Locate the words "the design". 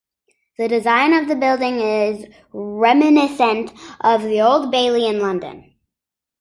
0.57-1.13